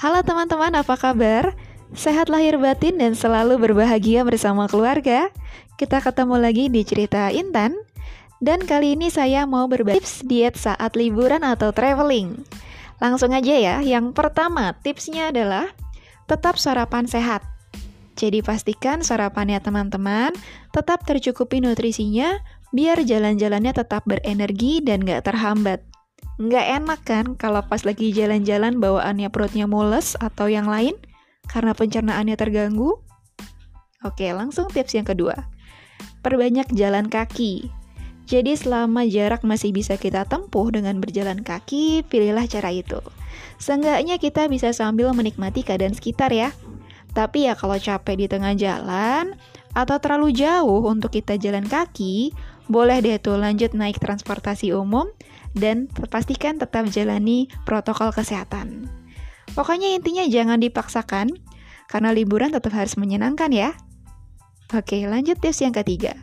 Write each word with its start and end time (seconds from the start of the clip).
Halo 0.00 0.24
teman-teman, 0.24 0.72
apa 0.80 0.96
kabar? 0.96 1.52
Sehat 1.92 2.32
lahir 2.32 2.56
batin 2.56 2.96
dan 2.96 3.12
selalu 3.12 3.60
berbahagia 3.60 4.24
bersama 4.24 4.64
keluarga. 4.64 5.28
Kita 5.76 6.00
ketemu 6.00 6.40
lagi 6.40 6.72
di 6.72 6.80
cerita 6.88 7.28
Intan. 7.28 7.76
Dan 8.40 8.64
kali 8.64 8.96
ini 8.96 9.12
saya 9.12 9.44
mau 9.44 9.68
berbagi 9.68 10.00
tips 10.00 10.24
diet 10.24 10.56
saat 10.56 10.96
liburan 10.96 11.44
atau 11.44 11.68
traveling. 11.76 12.32
Langsung 12.96 13.36
aja 13.36 13.52
ya, 13.52 13.84
yang 13.84 14.16
pertama 14.16 14.72
tipsnya 14.80 15.36
adalah 15.36 15.68
tetap 16.24 16.56
sarapan 16.56 17.04
sehat. 17.04 17.44
Jadi 18.16 18.40
pastikan 18.40 19.04
sarapannya 19.04 19.60
teman-teman 19.60 20.32
tetap 20.72 21.04
tercukupi 21.04 21.60
nutrisinya 21.60 22.40
biar 22.72 23.04
jalan-jalannya 23.04 23.76
tetap 23.76 24.08
berenergi 24.08 24.80
dan 24.80 25.04
gak 25.04 25.28
terhambat. 25.28 25.89
Nggak 26.40 26.66
enak 26.80 27.00
kan 27.04 27.26
kalau 27.36 27.60
pas 27.60 27.84
lagi 27.84 28.16
jalan-jalan 28.16 28.80
bawaannya 28.80 29.28
perutnya 29.28 29.68
mules 29.68 30.16
atau 30.16 30.48
yang 30.48 30.64
lain 30.64 30.96
karena 31.50 31.76
pencernaannya 31.76 32.36
terganggu? 32.38 32.96
Oke, 34.00 34.32
langsung 34.32 34.72
tips 34.72 34.96
yang 34.96 35.04
kedua. 35.04 35.36
Perbanyak 36.24 36.72
jalan 36.72 37.12
kaki. 37.12 37.68
Jadi 38.24 38.54
selama 38.54 39.04
jarak 39.04 39.42
masih 39.42 39.74
bisa 39.74 39.98
kita 39.98 40.24
tempuh 40.24 40.70
dengan 40.70 41.02
berjalan 41.02 41.42
kaki, 41.42 42.06
pilihlah 42.06 42.46
cara 42.46 42.70
itu. 42.70 43.02
Seenggaknya 43.58 44.16
kita 44.16 44.46
bisa 44.46 44.70
sambil 44.72 45.12
menikmati 45.12 45.66
keadaan 45.66 45.92
sekitar 45.92 46.32
ya. 46.32 46.54
Tapi 47.10 47.50
ya 47.50 47.58
kalau 47.58 47.74
capek 47.74 48.24
di 48.24 48.26
tengah 48.30 48.54
jalan 48.54 49.34
atau 49.74 49.96
terlalu 49.98 50.30
jauh 50.30 50.86
untuk 50.86 51.10
kita 51.10 51.36
jalan 51.36 51.66
kaki, 51.66 52.30
boleh 52.70 53.02
deh 53.02 53.18
tuh 53.18 53.34
lanjut 53.34 53.74
naik 53.74 53.98
transportasi 53.98 54.70
umum 54.70 55.10
dan 55.58 55.90
pastikan 56.08 56.56
tetap 56.56 56.86
jalani 56.86 57.50
protokol 57.66 58.14
kesehatan. 58.14 58.86
Pokoknya 59.50 59.90
intinya 59.98 60.22
jangan 60.30 60.62
dipaksakan, 60.62 61.34
karena 61.90 62.14
liburan 62.14 62.54
tetap 62.54 62.70
harus 62.70 62.94
menyenangkan 62.94 63.50
ya. 63.50 63.74
Oke, 64.70 65.02
lanjut 65.10 65.42
tips 65.42 65.66
yang 65.66 65.74
ketiga. 65.74 66.14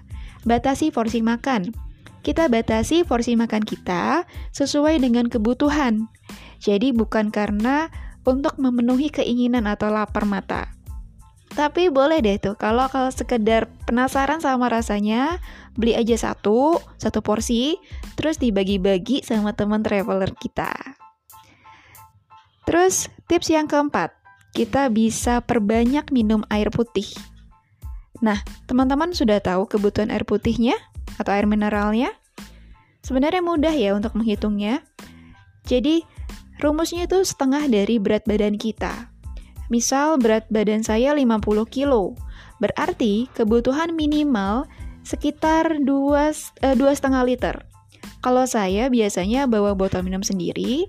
Batasi 0.47 0.95
porsi 0.95 1.19
makan. 1.19 1.75
Kita 2.23 2.47
batasi 2.47 3.03
porsi 3.03 3.35
makan 3.35 3.67
kita 3.67 4.23
sesuai 4.55 5.03
dengan 5.03 5.27
kebutuhan. 5.27 6.07
Jadi 6.63 6.95
bukan 6.95 7.35
karena 7.35 7.91
untuk 8.23 8.55
memenuhi 8.55 9.11
keinginan 9.11 9.67
atau 9.67 9.91
lapar 9.91 10.23
mata. 10.23 10.76
Tapi 11.57 11.89
boleh 11.89 12.21
deh 12.21 12.37
tuh, 12.37 12.53
kalau 12.53 12.85
kalau 12.85 13.09
sekedar 13.09 13.65
penasaran 13.89 14.37
sama 14.37 14.69
rasanya, 14.69 15.41
beli 15.73 15.97
aja 15.97 16.13
satu, 16.29 16.77
satu 17.01 17.25
porsi, 17.25 17.81
terus 18.13 18.37
dibagi-bagi 18.37 19.25
sama 19.25 19.57
teman 19.57 19.81
traveler 19.81 20.37
kita. 20.37 20.69
Terus 22.69 23.09
tips 23.25 23.49
yang 23.49 23.65
keempat, 23.65 24.13
kita 24.53 24.93
bisa 24.93 25.41
perbanyak 25.41 26.13
minum 26.13 26.45
air 26.53 26.69
putih. 26.69 27.09
Nah, 28.21 28.37
teman-teman 28.69 29.17
sudah 29.17 29.41
tahu 29.41 29.65
kebutuhan 29.65 30.13
air 30.13 30.29
putihnya 30.29 30.77
atau 31.17 31.33
air 31.33 31.49
mineralnya? 31.49 32.13
Sebenarnya 33.01 33.41
mudah 33.41 33.73
ya 33.73 33.97
untuk 33.97 34.13
menghitungnya. 34.13 34.85
Jadi, 35.65 36.05
rumusnya 36.61 37.09
itu 37.09 37.17
setengah 37.25 37.65
dari 37.65 37.97
berat 37.97 38.29
badan 38.29 38.61
kita. 38.61 39.16
Misal 39.67 40.15
berat 40.19 40.47
badan 40.47 40.83
saya 40.83 41.11
50 41.11 41.43
kilo, 41.67 42.15
berarti 42.63 43.27
kebutuhan 43.35 43.91
minimal 43.93 44.63
sekitar 45.03 45.83
2,5 45.83 46.63
uh, 46.63 47.23
liter. 47.23 47.55
Kalau 48.23 48.43
saya 48.47 48.87
biasanya 48.87 49.45
bawa 49.47 49.75
botol 49.75 50.03
minum 50.03 50.23
sendiri, 50.23 50.87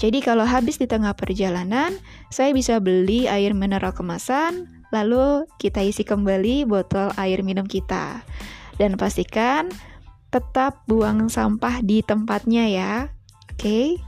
jadi 0.00 0.24
kalau 0.24 0.48
habis 0.48 0.80
di 0.80 0.88
tengah 0.88 1.12
perjalanan, 1.12 1.92
saya 2.32 2.56
bisa 2.56 2.80
beli 2.80 3.28
air 3.28 3.52
mineral 3.52 3.92
kemasan, 3.92 4.64
lalu 4.94 5.44
kita 5.60 5.84
isi 5.84 6.08
kembali 6.08 6.64
botol 6.64 7.12
air 7.20 7.44
minum 7.44 7.68
kita. 7.68 8.24
Dan 8.80 8.96
pastikan 8.96 9.68
tetap 10.32 10.86
buang 10.88 11.28
sampah 11.28 11.84
di 11.84 12.00
tempatnya 12.00 12.64
ya. 12.70 12.92
Oke. 13.52 14.00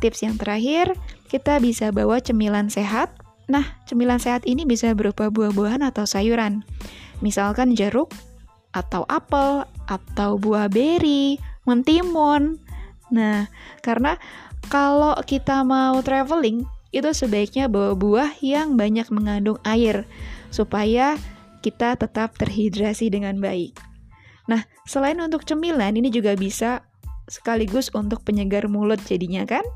Tips 0.00 0.24
yang 0.24 0.40
terakhir, 0.40 0.96
kita 1.28 1.60
bisa 1.60 1.92
bawa 1.92 2.20
cemilan 2.20 2.72
sehat 2.72 3.12
Nah, 3.46 3.78
cemilan 3.86 4.18
sehat 4.18 4.42
ini 4.42 4.66
bisa 4.66 4.90
berupa 4.92 5.30
buah-buahan 5.30 5.86
atau 5.86 6.02
sayuran. 6.02 6.66
Misalkan 7.22 7.78
jeruk, 7.78 8.10
atau 8.74 9.08
apel, 9.08 9.64
atau 9.88 10.36
buah 10.36 10.68
beri, 10.68 11.38
mentimun. 11.64 12.60
Nah, 13.14 13.48
karena 13.80 14.18
kalau 14.66 15.14
kita 15.24 15.62
mau 15.62 16.02
traveling, 16.02 16.66
itu 16.90 17.10
sebaiknya 17.14 17.70
bawa 17.70 17.94
buah 17.94 18.30
yang 18.42 18.74
banyak 18.74 19.08
mengandung 19.14 19.62
air, 19.62 20.04
supaya 20.50 21.14
kita 21.62 21.94
tetap 21.94 22.34
terhidrasi 22.34 23.10
dengan 23.10 23.38
baik. 23.38 23.78
Nah, 24.46 24.62
selain 24.86 25.18
untuk 25.18 25.42
cemilan, 25.42 25.94
ini 25.94 26.10
juga 26.10 26.34
bisa 26.38 26.82
sekaligus 27.26 27.90
untuk 27.90 28.22
penyegar 28.22 28.70
mulut 28.70 29.02
jadinya 29.02 29.42
kan? 29.42 29.66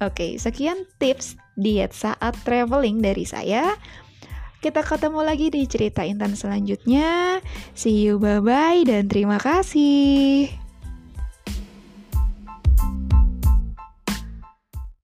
Oke, 0.00 0.40
sekian 0.40 0.88
tips 0.96 1.36
diet 1.60 1.92
saat 1.92 2.32
traveling 2.40 3.04
dari 3.04 3.28
saya. 3.28 3.76
Kita 4.60 4.80
ketemu 4.80 5.20
lagi 5.24 5.52
di 5.52 5.64
cerita 5.68 6.04
Intan 6.04 6.36
selanjutnya. 6.36 7.40
See 7.76 8.04
you, 8.04 8.20
bye-bye, 8.20 8.84
dan 8.88 9.08
terima 9.08 9.36
kasih. 9.40 10.52